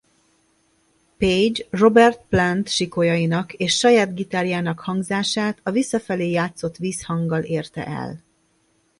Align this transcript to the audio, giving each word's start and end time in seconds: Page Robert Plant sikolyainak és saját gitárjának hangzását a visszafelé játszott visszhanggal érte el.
Page 1.19 1.61
Robert 1.71 2.25
Plant 2.31 2.69
sikolyainak 2.69 3.53
és 3.53 3.77
saját 3.77 4.15
gitárjának 4.15 4.79
hangzását 4.79 5.59
a 5.63 5.71
visszafelé 5.71 6.29
játszott 6.31 6.77
visszhanggal 6.77 7.41
érte 7.43 7.85
el. 7.85 8.23